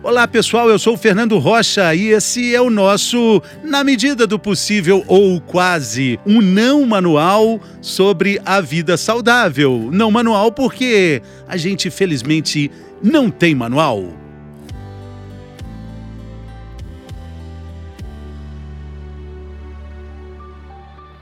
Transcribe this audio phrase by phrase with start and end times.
[0.00, 4.38] Olá pessoal, eu sou o Fernando Rocha e esse é o nosso, na medida do
[4.38, 9.90] possível ou quase, um não manual sobre a vida saudável.
[9.92, 12.70] Não manual porque a gente felizmente
[13.02, 14.04] não tem manual.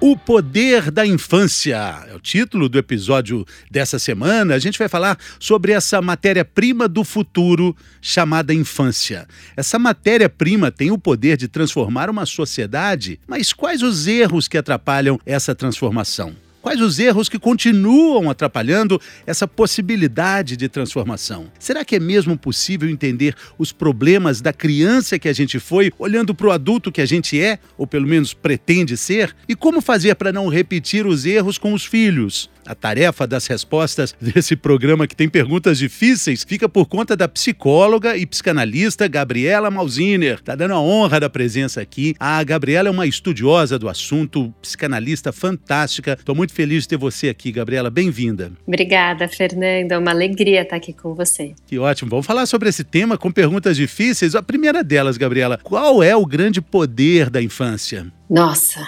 [0.08, 4.54] O Poder da Infância é o título do episódio dessa semana.
[4.54, 9.26] A gente vai falar sobre essa matéria-prima do futuro chamada infância.
[9.56, 15.18] Essa matéria-prima tem o poder de transformar uma sociedade, mas quais os erros que atrapalham
[15.26, 16.45] essa transformação?
[16.66, 21.46] Quais os erros que continuam atrapalhando essa possibilidade de transformação?
[21.60, 26.34] Será que é mesmo possível entender os problemas da criança que a gente foi, olhando
[26.34, 29.32] para o adulto que a gente é, ou pelo menos pretende ser?
[29.48, 32.50] E como fazer para não repetir os erros com os filhos?
[32.66, 38.16] A tarefa das respostas desse programa que tem perguntas difíceis fica por conta da psicóloga
[38.16, 40.40] e psicanalista Gabriela Malziner.
[40.42, 42.14] Tá dando a honra da presença aqui.
[42.18, 46.16] A Gabriela é uma estudiosa do assunto, psicanalista fantástica.
[46.18, 47.90] Estou muito feliz de ter você aqui, Gabriela.
[47.90, 48.52] Bem-vinda.
[48.66, 49.94] Obrigada, Fernanda.
[49.94, 51.54] É uma alegria estar aqui com você.
[51.66, 52.10] Que ótimo.
[52.10, 54.34] Vamos falar sobre esse tema com perguntas difíceis.
[54.34, 58.06] A primeira delas, Gabriela, qual é o grande poder da infância?
[58.28, 58.86] Nossa,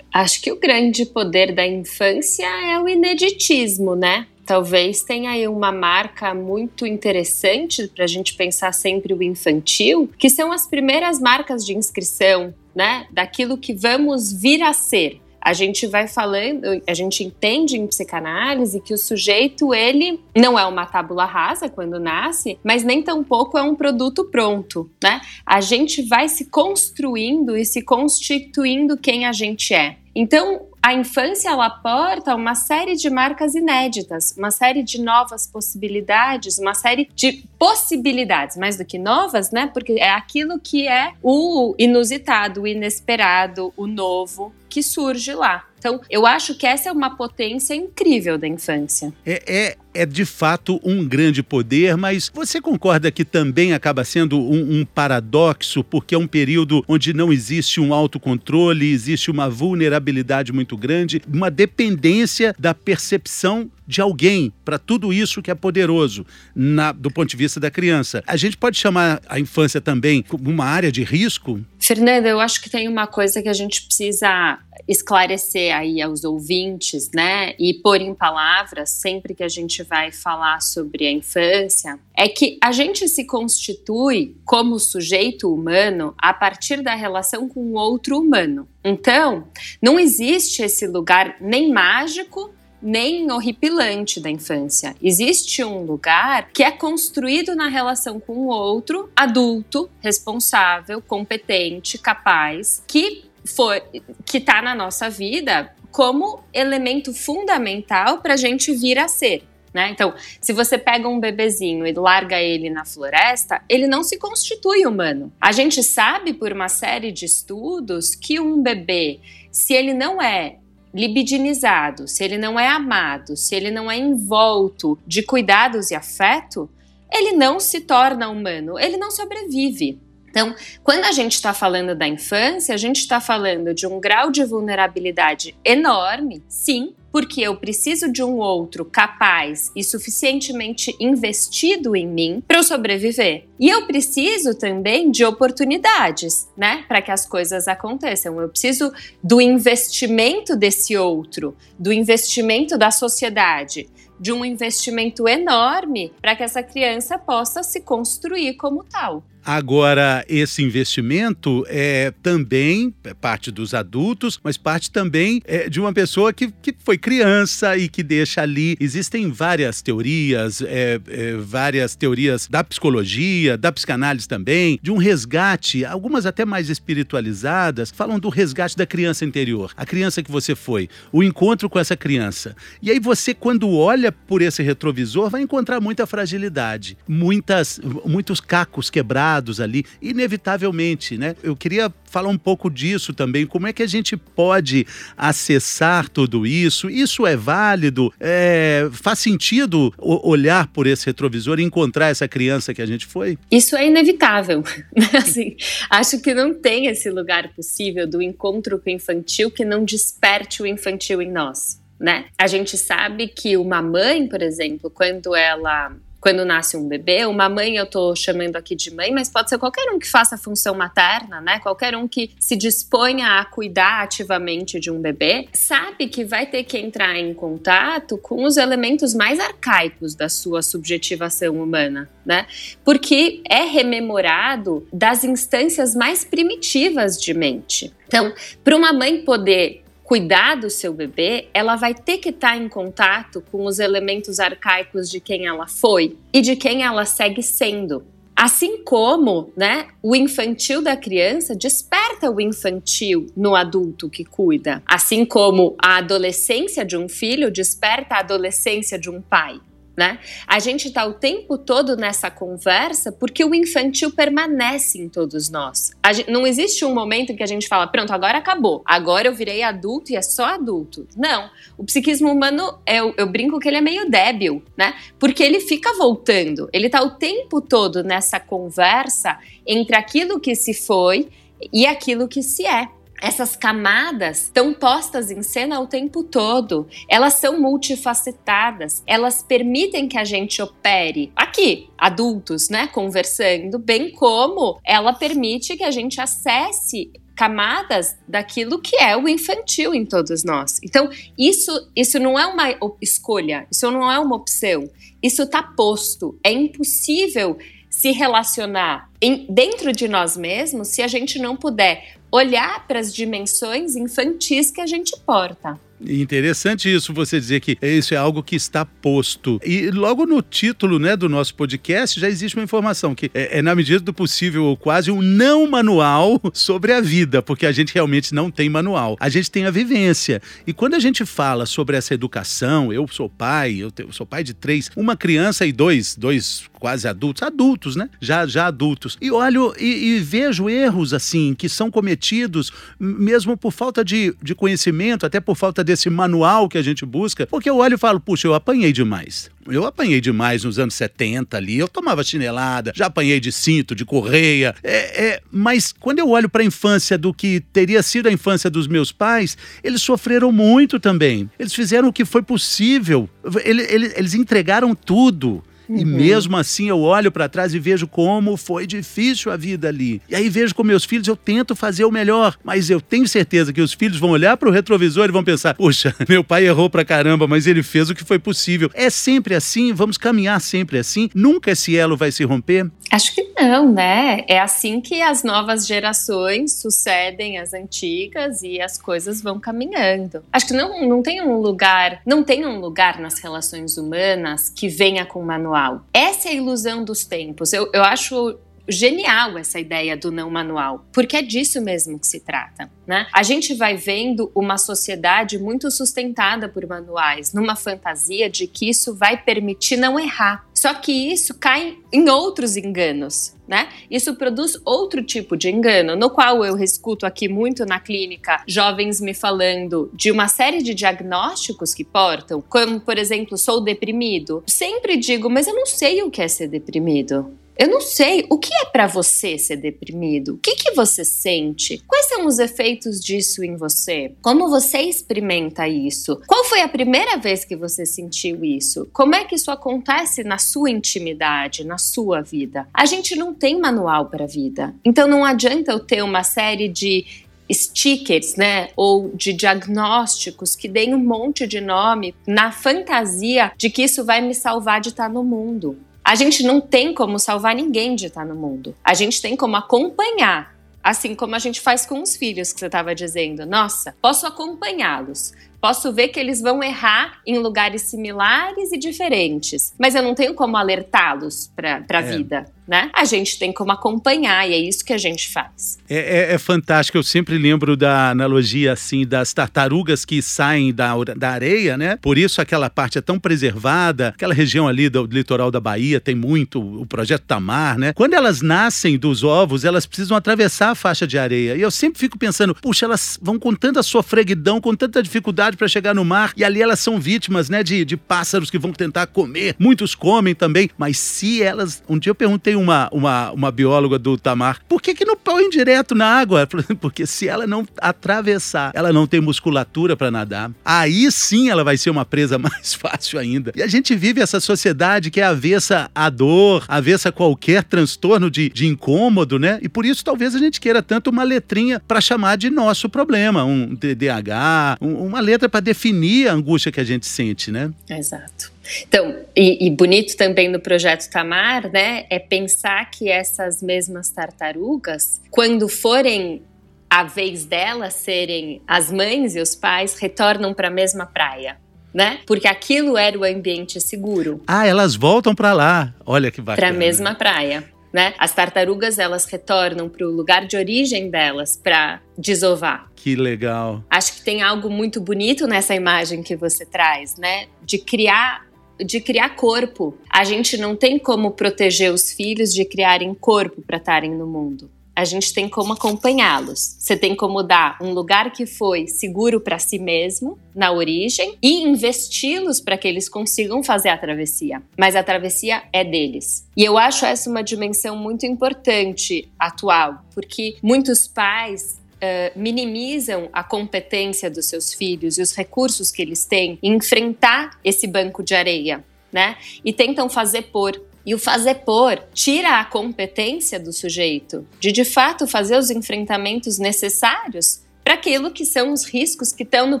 [0.12, 4.26] Acho que o grande poder da infância é o ineditismo, né?
[4.44, 10.28] Talvez tenha aí uma marca muito interessante para a gente pensar sempre o infantil, que
[10.28, 13.06] são as primeiras marcas de inscrição, né?
[13.10, 18.80] Daquilo que vamos vir a ser a gente vai falando, a gente entende em psicanálise
[18.80, 23.62] que o sujeito ele não é uma tábula rasa quando nasce, mas nem tampouco é
[23.62, 25.20] um produto pronto, né?
[25.44, 29.96] A gente vai se construindo e se constituindo quem a gente é.
[30.14, 36.58] Então, a infância ela aporta uma série de marcas inéditas, uma série de novas possibilidades,
[36.58, 39.70] uma série de possibilidades, mais do que novas, né?
[39.72, 45.64] Porque é aquilo que é o inusitado, o inesperado, o novo que surge lá.
[45.82, 49.12] Então, eu acho que essa é uma potência incrível da infância.
[49.26, 54.38] É, é, é de fato um grande poder, mas você concorda que também acaba sendo
[54.38, 60.52] um, um paradoxo, porque é um período onde não existe um autocontrole, existe uma vulnerabilidade
[60.52, 66.24] muito grande, uma dependência da percepção de alguém para tudo isso que é poderoso
[66.54, 68.22] na, do ponto de vista da criança.
[68.26, 71.60] A gente pode chamar a infância também como uma área de risco?
[71.82, 77.10] Fernanda, eu acho que tem uma coisa que a gente precisa esclarecer aí aos ouvintes,
[77.12, 82.28] né, e pôr em palavras sempre que a gente vai falar sobre a infância, é
[82.28, 88.18] que a gente se constitui como sujeito humano a partir da relação com o outro
[88.18, 88.68] humano.
[88.84, 89.48] Então,
[89.80, 94.94] não existe esse lugar nem mágico nem horripilante da infância.
[95.00, 102.82] Existe um lugar que é construído na relação com o outro, adulto, responsável, competente, capaz,
[102.86, 103.82] que foi
[104.24, 109.44] que está na nossa vida como elemento fundamental para a gente vir a ser.
[109.72, 109.88] Né?
[109.90, 114.86] Então, se você pega um bebezinho e larga ele na floresta, ele não se constitui
[114.86, 115.32] humano.
[115.40, 119.20] A gente sabe por uma série de estudos que um bebê,
[119.50, 120.58] se ele não é
[120.94, 126.68] libidinizado, se ele não é amado, se ele não é envolto de cuidados e afeto,
[127.10, 129.98] ele não se torna humano, ele não sobrevive.
[130.28, 134.30] Então, quando a gente está falando da infância, a gente está falando de um grau
[134.30, 142.08] de vulnerabilidade enorme, sim, porque eu preciso de um outro capaz e suficientemente investido em
[142.08, 143.46] mim para eu sobreviver.
[143.60, 148.40] E eu preciso também de oportunidades, né, para que as coisas aconteçam.
[148.40, 148.90] Eu preciso
[149.22, 153.88] do investimento desse outro, do investimento da sociedade
[154.20, 159.24] de um investimento enorme para que essa criança possa se construir como tal.
[159.44, 165.92] Agora, esse investimento é também é parte dos adultos, mas parte também é de uma
[165.92, 168.76] pessoa que, que foi criança e que deixa ali.
[168.78, 175.84] Existem várias teorias, é, é, várias teorias da psicologia, da psicanálise também, de um resgate,
[175.84, 180.88] algumas até mais espiritualizadas, falam do resgate da criança interior, a criança que você foi,
[181.10, 182.54] o encontro com essa criança.
[182.80, 188.88] E aí você, quando olha por esse retrovisor, vai encontrar muita fragilidade, muitas, muitos cacos
[188.88, 191.34] quebrados ali, inevitavelmente, né?
[191.42, 193.46] Eu queria falar um pouco disso também.
[193.46, 194.86] Como é que a gente pode
[195.16, 196.90] acessar tudo isso?
[196.90, 198.12] Isso é válido?
[198.20, 203.38] É, faz sentido olhar por esse retrovisor e encontrar essa criança que a gente foi?
[203.50, 204.62] Isso é inevitável.
[205.16, 205.56] assim,
[205.88, 210.62] acho que não tem esse lugar possível do encontro com o infantil que não desperte
[210.62, 211.80] o infantil em nós.
[211.98, 212.26] Né?
[212.36, 217.48] A gente sabe que uma mãe, por exemplo, quando ela quando nasce um bebê, uma
[217.48, 220.38] mãe, eu tô chamando aqui de mãe, mas pode ser qualquer um que faça a
[220.38, 221.58] função materna, né?
[221.58, 226.62] Qualquer um que se disponha a cuidar ativamente de um bebê, sabe que vai ter
[226.62, 232.46] que entrar em contato com os elementos mais arcaicos da sua subjetivação humana, né?
[232.84, 237.92] Porque é rememorado das instâncias mais primitivas de mente.
[238.06, 238.32] Então,
[238.62, 239.81] para uma mãe poder
[240.12, 244.38] cuidar do seu bebê, ela vai ter que estar tá em contato com os elementos
[244.38, 248.04] arcaicos de quem ela foi e de quem ela segue sendo.
[248.36, 255.24] Assim como, né, o infantil da criança desperta o infantil no adulto que cuida, assim
[255.24, 259.62] como a adolescência de um filho desperta a adolescência de um pai
[259.96, 260.18] né?
[260.46, 265.92] A gente está o tempo todo nessa conversa porque o infantil permanece em todos nós.
[266.12, 269.34] Gente, não existe um momento em que a gente fala, pronto, agora acabou, agora eu
[269.34, 271.06] virei adulto e é só adulto.
[271.16, 274.94] Não, o psiquismo humano, eu, eu brinco que ele é meio débil, né?
[275.18, 280.72] Porque ele fica voltando, ele está o tempo todo nessa conversa entre aquilo que se
[280.74, 281.28] foi
[281.72, 282.88] e aquilo que se é
[283.22, 286.88] essas camadas estão postas em cena o tempo todo.
[287.08, 289.02] Elas são multifacetadas.
[289.06, 295.84] Elas permitem que a gente opere aqui, adultos, né, conversando, bem como ela permite que
[295.84, 300.80] a gente acesse camadas daquilo que é o infantil em todos nós.
[300.82, 301.08] Então,
[301.38, 304.90] isso, isso não é uma escolha, isso não é uma opção.
[305.22, 306.36] Isso está posto.
[306.44, 307.56] É impossível
[307.88, 313.14] se relacionar em, dentro de nós mesmos se a gente não puder olhar para as
[313.14, 315.78] dimensões infantis que a gente porta.
[316.06, 319.60] Interessante isso, você dizer que isso é algo que está posto.
[319.64, 323.62] E logo no título né, do nosso podcast já existe uma informação que é, é,
[323.62, 328.34] na medida do possível, quase um não manual sobre a vida, porque a gente realmente
[328.34, 329.16] não tem manual.
[329.20, 330.42] A gente tem a vivência.
[330.66, 334.42] E quando a gente fala sobre essa educação, eu sou pai, eu, eu sou pai
[334.42, 338.10] de três, uma criança e dois, dois quase adultos, adultos, né?
[338.20, 339.16] Já, já adultos.
[339.20, 344.52] E olho e, e vejo erros assim que são cometidos mesmo por falta de, de
[344.52, 347.98] conhecimento, até por falta de desse manual que a gente busca, porque eu olho e
[347.98, 349.50] falo, puxa, eu apanhei demais.
[349.66, 354.04] Eu apanhei demais nos anos 70 ali, eu tomava chinelada, já apanhei de cinto, de
[354.04, 354.74] correia.
[354.82, 358.68] É, é, mas quando eu olho para a infância do que teria sido a infância
[358.68, 361.48] dos meus pais, eles sofreram muito também.
[361.58, 363.28] Eles fizeram o que foi possível.
[363.64, 365.62] Eles, eles, eles entregaram tudo.
[365.92, 365.98] Uhum.
[365.98, 370.22] E mesmo assim eu olho para trás e vejo como foi difícil a vida ali.
[370.28, 373.72] E aí vejo com meus filhos, eu tento fazer o melhor, mas eu tenho certeza
[373.72, 376.88] que os filhos vão olhar para o retrovisor e vão pensar: puxa, meu pai errou
[376.88, 378.90] pra caramba, mas ele fez o que foi possível.
[378.94, 381.28] É sempre assim, vamos caminhar sempre assim.
[381.34, 382.90] Nunca esse elo vai se romper.
[383.10, 384.44] Acho que não, né?
[384.48, 390.42] É assim que as novas gerações sucedem as antigas e as coisas vão caminhando.
[390.52, 394.88] Acho que não, não tem um lugar, não tem um lugar nas relações humanas que
[394.88, 396.02] venha com manual.
[396.12, 397.72] Essa é a ilusão dos tempos.
[397.72, 398.58] Eu, eu acho
[398.92, 402.90] genial essa ideia do não manual, porque é disso mesmo que se trata.
[403.06, 403.26] Né?
[403.32, 409.14] A gente vai vendo uma sociedade muito sustentada por manuais, numa fantasia de que isso
[409.14, 410.64] vai permitir não errar.
[410.72, 413.88] Só que isso cai em outros enganos, né?
[414.10, 419.20] Isso produz outro tipo de engano, no qual eu escuto aqui muito na clínica jovens
[419.20, 424.62] me falando de uma série de diagnósticos que portam, como por exemplo, sou deprimido.
[424.66, 427.56] Sempre digo, mas eu não sei o que é ser deprimido.
[427.76, 430.54] Eu não sei o que é para você ser deprimido.
[430.54, 432.02] O que, que você sente?
[432.06, 434.34] Quais são os efeitos disso em você?
[434.42, 436.40] Como você experimenta isso?
[436.46, 439.08] Qual foi a primeira vez que você sentiu isso?
[439.12, 442.86] Como é que isso acontece na sua intimidade, na sua vida?
[442.92, 444.94] A gente não tem manual para vida.
[445.04, 447.24] Então não adianta eu ter uma série de
[447.72, 454.02] stickers, né, ou de diagnósticos que deem um monte de nome na fantasia de que
[454.02, 455.96] isso vai me salvar de estar no mundo.
[456.24, 458.94] A gente não tem como salvar ninguém de estar no mundo.
[459.02, 460.72] A gente tem como acompanhar.
[461.02, 463.66] Assim como a gente faz com os filhos que você estava dizendo.
[463.66, 465.52] Nossa, posso acompanhá-los.
[465.80, 470.54] Posso ver que eles vão errar em lugares similares e diferentes, mas eu não tenho
[470.54, 472.22] como alertá-los para a é.
[472.22, 473.10] vida né?
[473.14, 475.98] A gente tem como acompanhar e é isso que a gente faz.
[476.08, 481.12] É, é, é, fantástico, eu sempre lembro da analogia assim das tartarugas que saem da,
[481.36, 482.18] da areia, né?
[482.20, 486.20] Por isso aquela parte é tão preservada, aquela região ali do, do litoral da Bahia
[486.20, 488.12] tem muito o projeto Tamar, né?
[488.12, 491.76] Quando elas nascem dos ovos, elas precisam atravessar a faixa de areia.
[491.76, 495.88] E eu sempre fico pensando, puxa, elas vão com tanta sofreguidão, com tanta dificuldade para
[495.88, 499.26] chegar no mar, e ali elas são vítimas, né, de, de pássaros que vão tentar
[499.26, 499.76] comer.
[499.78, 504.36] Muitos comem também, mas se elas, um dia eu perguntei uma, uma, uma bióloga do
[504.36, 506.68] Tamar, por que, que não põe direto na água?
[507.00, 511.96] Porque se ela não atravessar, ela não tem musculatura para nadar, aí sim ela vai
[511.96, 513.72] ser uma presa mais fácil ainda.
[513.74, 518.50] E a gente vive essa sociedade que é avessa à dor, avessa a qualquer transtorno
[518.50, 519.78] de, de incômodo, né?
[519.82, 523.64] E por isso talvez a gente queira tanto uma letrinha para chamar de nosso problema,
[523.64, 527.90] um TDAH, um, uma letra para definir a angústia que a gente sente, né?
[528.08, 528.71] Exato.
[529.06, 535.40] Então, e, e, bonito também no projeto Tamar, né, é pensar que essas mesmas tartarugas,
[535.50, 536.62] quando forem
[537.08, 541.76] a vez delas serem as mães e os pais, retornam para a mesma praia.
[542.12, 542.40] Né?
[542.46, 544.62] Porque aquilo era o ambiente seguro.
[544.66, 546.14] Ah, elas voltam para lá.
[546.26, 546.76] Olha que bacana.
[546.76, 547.84] Para a mesma praia.
[548.12, 548.34] Né?
[548.38, 553.10] As tartarugas elas retornam para o lugar de origem delas para desovar.
[553.16, 554.04] Que legal.
[554.10, 557.66] Acho que tem algo muito bonito nessa imagem que você traz, né?
[557.82, 558.66] De criar
[559.04, 560.16] de criar corpo.
[560.30, 564.90] A gente não tem como proteger os filhos de criarem corpo para estarem no mundo.
[565.14, 566.96] A gente tem como acompanhá-los.
[566.98, 571.82] Você tem como dar um lugar que foi seguro para si mesmo, na origem, e
[571.82, 574.82] investi-los para que eles consigam fazer a travessia.
[574.98, 576.66] Mas a travessia é deles.
[576.74, 583.64] E eu acho essa uma dimensão muito importante atual, porque muitos pais uh, minimizam a
[583.64, 588.54] competência dos seus filhos e os recursos que eles têm em enfrentar esse banco de
[588.54, 589.56] areia, né?
[589.84, 591.00] E tentam fazer por.
[591.24, 596.78] E o fazer por tira a competência do sujeito de de fato fazer os enfrentamentos
[596.78, 600.00] necessários para aquilo que são os riscos que estão no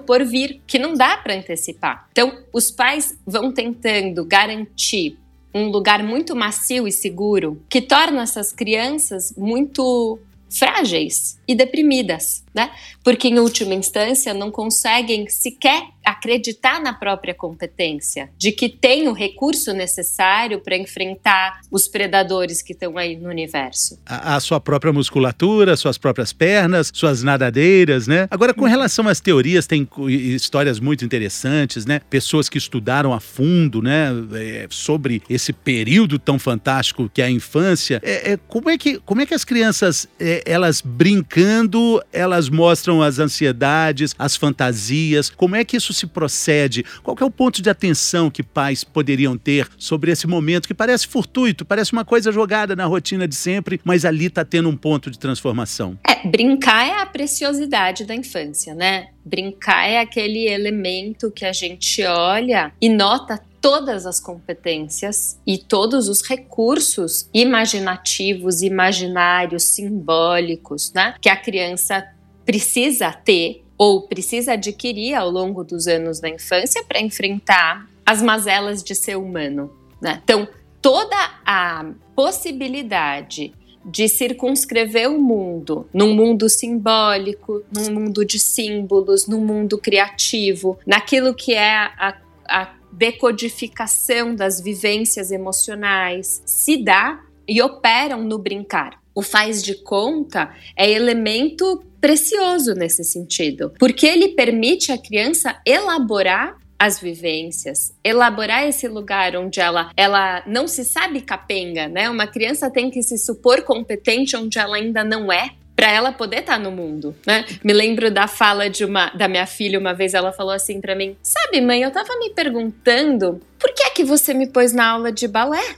[0.00, 2.08] porvir, que não dá para antecipar.
[2.10, 5.16] Então, os pais vão tentando garantir
[5.54, 10.18] um lugar muito macio e seguro que torna essas crianças muito
[10.52, 12.70] frágeis e deprimidas, né?
[13.02, 19.12] Porque em última instância não conseguem sequer acreditar na própria competência, de que tem o
[19.12, 23.98] recurso necessário para enfrentar os predadores que estão aí no universo.
[24.04, 28.26] A, a, sua própria musculatura, suas próprias pernas, suas nadadeiras, né?
[28.30, 32.00] Agora, com relação às teorias, tem histórias muito interessantes, né?
[32.10, 34.08] Pessoas que estudaram a fundo, né?
[34.34, 38.00] É, sobre esse período tão fantástico que é a infância.
[38.02, 43.02] É, é, como, é que, como é que as crianças, é, elas brincando, elas mostram
[43.02, 45.30] as ansiedades, as fantasias?
[45.30, 46.84] Como é que isso se procede?
[47.02, 51.06] Qual é o ponto de atenção que pais poderiam ter sobre esse momento que parece
[51.06, 55.10] fortuito, parece uma coisa jogada na rotina de sempre, mas ali está tendo um ponto
[55.10, 55.98] de transformação?
[56.06, 59.08] É, brincar é a preciosidade da infância, né?
[59.24, 66.08] Brincar é aquele elemento que a gente olha e nota todas as competências e todos
[66.08, 72.04] os recursos imaginativos, imaginários, simbólicos, né, que a criança
[72.44, 78.82] precisa ter ou precisa adquirir ao longo dos anos da infância para enfrentar as mazelas
[78.82, 79.72] de ser humano.
[80.00, 80.20] Né?
[80.22, 80.46] Então,
[80.80, 83.52] toda a possibilidade
[83.84, 91.34] de circunscrever o mundo num mundo simbólico, num mundo de símbolos, num mundo criativo, naquilo
[91.34, 92.16] que é a,
[92.48, 99.01] a decodificação das vivências emocionais, se dá e operam no brincar.
[99.14, 106.56] O faz de conta é elemento precioso nesse sentido, porque ele permite à criança elaborar
[106.82, 112.10] as vivências, elaborar esse lugar onde ela, ela não se sabe capenga, né?
[112.10, 116.40] Uma criança tem que se supor competente onde ela ainda não é, para ela poder
[116.40, 117.46] estar tá no mundo, né?
[117.62, 120.96] Me lembro da fala de uma da minha filha uma vez ela falou assim para
[120.96, 124.88] mim: "Sabe, mãe, eu tava me perguntando, por que é que você me pôs na
[124.88, 125.76] aula de balé?"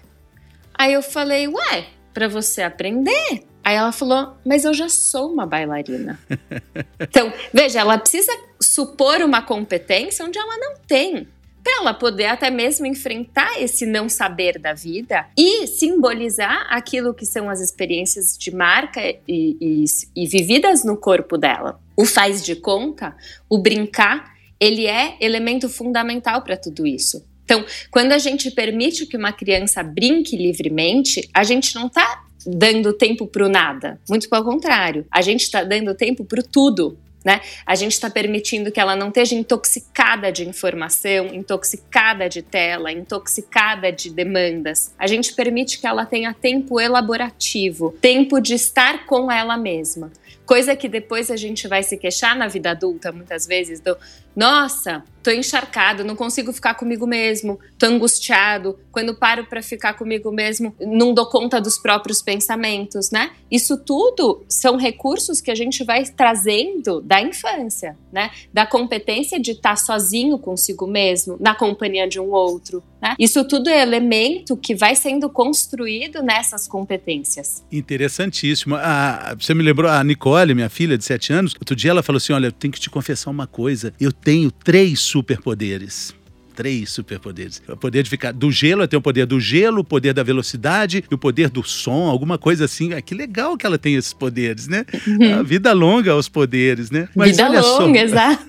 [0.73, 5.47] Aí eu falei: "Ué, para você aprender." Aí ela falou: Mas eu já sou uma
[5.47, 6.21] bailarina.
[7.00, 11.28] então, veja, ela precisa supor uma competência onde ela não tem
[11.64, 17.25] para ela poder até mesmo enfrentar esse não saber da vida e simbolizar aquilo que
[17.25, 21.80] são as experiências de marca e, e, e vividas no corpo dela.
[21.97, 23.16] O faz de conta,
[23.49, 27.25] o brincar, ele é elemento fundamental para tudo isso.
[27.45, 32.93] Então, quando a gente permite que uma criança brinque livremente, a gente não está dando
[32.93, 34.01] tempo para o nada.
[34.09, 36.99] Muito pelo contrário, a gente está dando tempo para tudo.
[37.25, 37.41] Né?
[37.65, 43.91] A gente está permitindo que ela não esteja intoxicada de informação, intoxicada de tela, intoxicada
[43.91, 44.93] de demandas.
[44.99, 50.13] A gente permite que ela tenha tempo elaborativo, tempo de estar com ela mesma.
[50.45, 53.97] Coisa que depois a gente vai se queixar na vida adulta, muitas vezes, do
[54.37, 60.31] Nossa, tô encharcado, não consigo ficar comigo mesmo, tô angustiado, quando paro para ficar comigo
[60.31, 63.31] mesmo, não dou conta dos próprios pensamentos, né?
[63.50, 68.31] Isso tudo são recursos que a gente vai trazendo da infância, né?
[68.53, 73.14] Da competência de estar tá sozinho consigo mesmo, na companhia de um outro, né?
[73.19, 77.64] Isso tudo é elemento que vai sendo construído nessas competências.
[77.73, 78.76] Interessantíssimo.
[78.76, 82.19] Ah, você me lembrou, a Nicole, minha filha de 7 anos, outro dia ela falou
[82.19, 83.95] assim: Olha, eu tenho que te confessar uma coisa.
[83.99, 86.14] Eu tenho três superpoderes
[86.54, 87.61] três superpoderes.
[87.68, 90.23] O poder de ficar do gelo, ela tem o poder do gelo, o poder da
[90.23, 92.92] velocidade e o poder do som, alguma coisa assim.
[92.92, 94.84] Ah, que legal que ela tem esses poderes, né?
[95.06, 95.40] Uhum.
[95.40, 97.08] A vida longa aos poderes, né?
[97.14, 97.62] Mas vida longa,
[97.99, 98.04] só...
[98.04, 98.44] exato.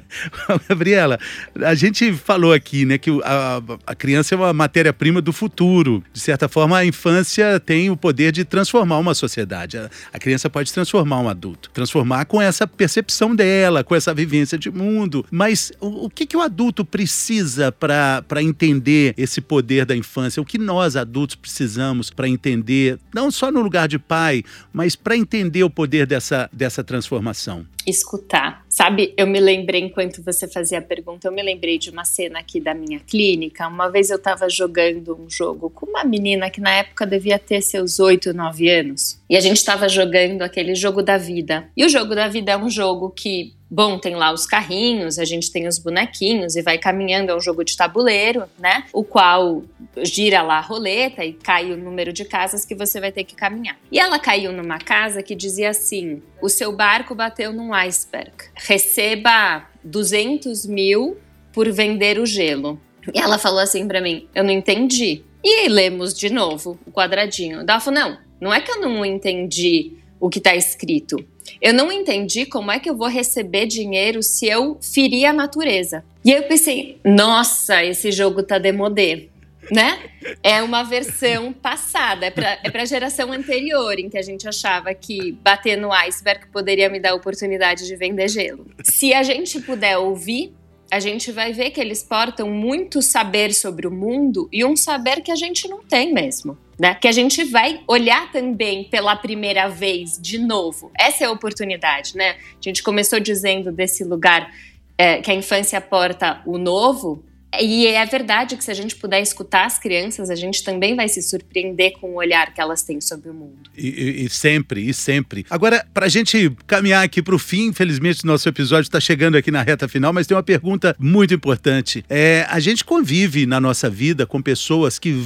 [0.68, 1.18] Gabriela,
[1.56, 6.02] a gente falou aqui, né, que a, a criança é uma matéria-prima do futuro.
[6.12, 9.78] De certa forma, a infância tem o poder de transformar uma sociedade.
[9.78, 14.56] A, a criança pode transformar um adulto, transformar com essa percepção dela, com essa vivência
[14.56, 15.24] de mundo.
[15.30, 20.40] Mas o, o que, que o adulto precisa precisa para entender esse poder da infância?
[20.40, 25.16] O que nós adultos precisamos para entender, não só no lugar de pai, mas para
[25.16, 27.66] entender o poder dessa, dessa transformação?
[27.86, 28.64] Escutar.
[28.68, 32.40] Sabe, eu me lembrei, enquanto você fazia a pergunta, eu me lembrei de uma cena
[32.40, 33.66] aqui da minha clínica.
[33.66, 37.62] Uma vez eu estava jogando um jogo com uma menina que na época devia ter
[37.62, 39.20] seus 8, 9 anos.
[39.28, 41.68] E a gente estava jogando aquele jogo da vida.
[41.76, 45.24] E o jogo da vida é um jogo que Bom, tem lá os carrinhos, a
[45.24, 48.84] gente tem os bonequinhos e vai caminhando, é um jogo de tabuleiro, né?
[48.92, 49.62] O qual
[49.98, 53.36] gira lá a roleta e cai o número de casas que você vai ter que
[53.36, 53.78] caminhar.
[53.92, 59.68] E ela caiu numa casa que dizia assim: o seu barco bateu num iceberg, receba
[59.82, 61.18] 200 mil
[61.52, 62.80] por vender o gelo.
[63.14, 65.22] E ela falou assim para mim: eu não entendi.
[65.42, 67.60] E aí lemos de novo o quadradinho.
[67.60, 71.24] Ela falou: não, não é que eu não entendi o que está escrito.
[71.60, 76.04] Eu não entendi como é que eu vou receber dinheiro se eu ferir a natureza.
[76.24, 79.28] E eu pensei, nossa, esse jogo tá demodé.
[79.70, 80.10] Né?
[80.42, 84.92] É uma versão passada, é para é a geração anterior, em que a gente achava
[84.94, 88.66] que bater no iceberg poderia me dar a oportunidade de vender gelo.
[88.82, 90.52] Se a gente puder ouvir,
[90.90, 95.22] a gente vai ver que eles portam muito saber sobre o mundo e um saber
[95.22, 96.94] que a gente não tem mesmo né?
[96.94, 100.90] Que a gente vai olhar também pela primeira vez de novo.
[100.98, 102.30] Essa é a oportunidade, né?
[102.30, 104.50] A gente começou dizendo desse lugar
[104.96, 107.22] é, que a infância porta o novo,
[107.58, 111.08] e é verdade que se a gente puder escutar as crianças, a gente também vai
[111.08, 113.70] se surpreender com o olhar que elas têm sobre o mundo.
[113.76, 115.44] E, e, e sempre, e sempre.
[115.50, 119.50] Agora, para a gente caminhar aqui para o fim, infelizmente nosso episódio está chegando aqui
[119.50, 122.04] na reta final, mas tem uma pergunta muito importante.
[122.08, 125.20] É, a gente convive na nossa vida com pessoas que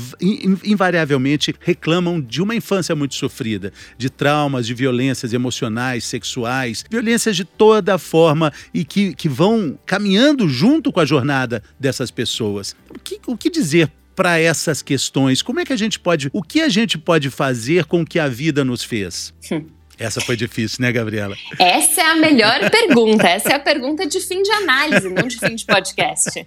[0.65, 7.45] invariavelmente reclamam de uma infância muito sofrida, de traumas, de violências emocionais, sexuais, violências de
[7.45, 12.75] toda forma e que, que vão caminhando junto com a jornada dessas pessoas.
[12.89, 15.43] O que, o que dizer para essas questões?
[15.43, 18.19] Como é que a gente pode, o que a gente pode fazer com o que
[18.19, 19.35] a vida nos fez?
[19.99, 21.37] Essa foi difícil, né, Gabriela?
[21.59, 23.29] Essa é a melhor pergunta.
[23.29, 26.47] Essa é a pergunta de fim de análise, não de fim de podcast.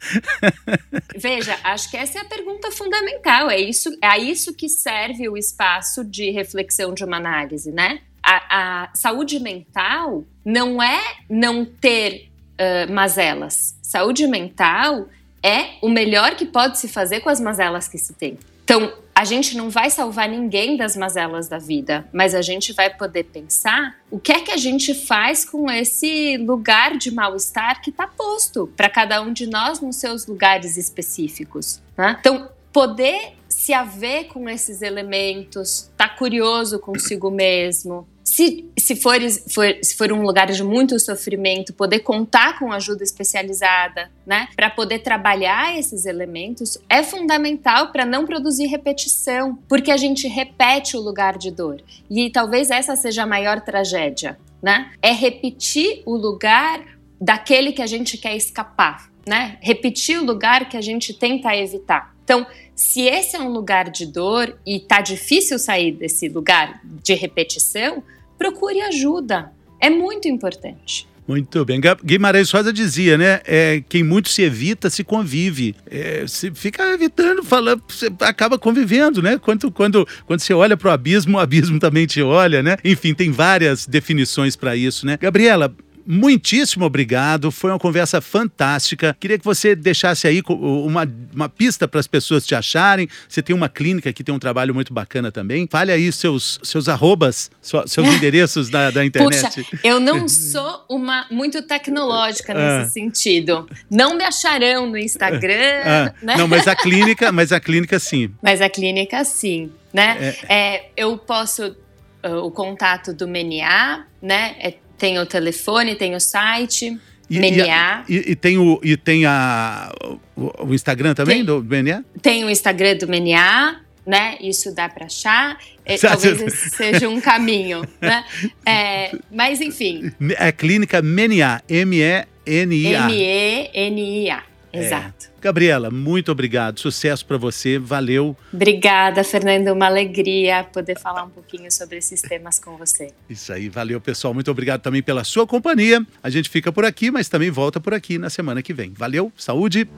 [1.16, 3.50] Veja, acho que essa é a pergunta fundamental.
[3.50, 8.00] É isso, é a isso que serve o espaço de reflexão de uma análise, né?
[8.22, 13.76] A, a saúde mental não é não ter uh, mazelas.
[13.82, 15.06] Saúde mental
[15.42, 18.38] é o melhor que pode se fazer com as mazelas que se tem.
[18.64, 22.88] Então, a gente não vai salvar ninguém das mazelas da vida, mas a gente vai
[22.88, 27.90] poder pensar o que é que a gente faz com esse lugar de mal-estar que
[27.90, 31.80] está posto para cada um de nós nos seus lugares específicos.
[31.96, 32.16] Né?
[32.18, 39.16] Então, poder se haver com esses elementos, tá curioso consigo mesmo, se, se, for,
[39.48, 44.68] for, se for um lugar de muito sofrimento, poder contar com ajuda especializada, né, para
[44.68, 51.00] poder trabalhar esses elementos, é fundamental para não produzir repetição, porque a gente repete o
[51.00, 51.82] lugar de dor.
[52.10, 54.90] E talvez essa seja a maior tragédia, né?
[55.00, 56.84] É repetir o lugar
[57.18, 59.56] daquele que a gente quer escapar, né?
[59.62, 62.13] Repetir o lugar que a gente tenta evitar.
[62.24, 67.14] Então, se esse é um lugar de dor e tá difícil sair desse lugar de
[67.14, 68.02] repetição,
[68.36, 69.52] procure ajuda.
[69.78, 71.06] É muito importante.
[71.26, 71.80] Muito bem.
[72.04, 73.40] Guimarães Rosa dizia, né?
[73.46, 75.74] É, quem muito se evita, se convive.
[75.90, 79.38] É, se fica evitando, falando, você acaba convivendo, né?
[79.38, 82.76] Quando, quando, quando você olha para o abismo, o abismo também te olha, né?
[82.84, 85.16] Enfim, tem várias definições para isso, né?
[85.18, 85.74] Gabriela,
[86.06, 87.50] muitíssimo obrigado.
[87.50, 89.16] Foi uma conversa fantástica.
[89.18, 93.08] Queria que você deixasse aí uma, uma pista para as pessoas te acharem.
[93.28, 95.66] Você tem uma clínica que tem um trabalho muito bacana também.
[95.70, 99.64] Fale aí seus, seus arrobas, seus endereços da, da internet.
[99.64, 102.88] Puxa, eu não sou uma muito tecnológica nesse ah.
[102.88, 103.68] sentido.
[103.90, 105.82] Não me acharão no Instagram.
[105.84, 106.14] Ah.
[106.22, 106.36] Né?
[106.36, 108.30] Não, mas a clínica, mas a clínica sim.
[108.42, 110.34] Mas a clínica sim, né?
[110.48, 110.74] É.
[110.74, 111.76] É, eu posso
[112.24, 114.56] uh, o contato do MNA, né?
[114.58, 116.98] É, tem o telefone, tem o site.
[117.28, 118.04] E, MNA.
[118.08, 119.90] E, e, tem, o, e tem a,
[120.36, 122.04] o, o Instagram também tem, do MNA?
[122.20, 124.36] Tem o Instagram do MNA, né?
[124.40, 125.58] Isso dá para achar.
[125.84, 128.24] É, talvez esse seja um caminho, né?
[128.66, 130.12] É, mas enfim.
[130.36, 133.06] É clínica MNA, M-E-N-I-A.
[133.06, 134.42] M-E-N-I-A,
[134.78, 135.26] exato.
[135.38, 135.40] É.
[135.40, 136.80] Gabriela, muito obrigado.
[136.80, 137.78] Sucesso para você.
[137.78, 138.36] Valeu.
[138.52, 139.68] Obrigada, Fernando.
[139.68, 143.08] Uma alegria poder falar um pouquinho sobre esses temas com você.
[143.28, 143.68] Isso aí.
[143.68, 144.32] Valeu, pessoal.
[144.32, 146.04] Muito obrigado também pela sua companhia.
[146.22, 148.92] A gente fica por aqui, mas também volta por aqui na semana que vem.
[148.96, 149.32] Valeu.
[149.36, 149.88] Saúde.